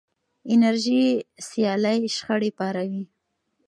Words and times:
انرژي 0.53 1.03
سیالۍ 1.47 1.99
شخړې 2.15 2.49
پاروي. 2.57 3.03